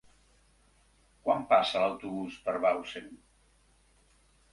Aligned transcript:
Quan 1.27 1.43
passa 1.51 1.83
l'autobús 1.83 2.39
per 2.47 2.55
Bausen? 2.65 3.13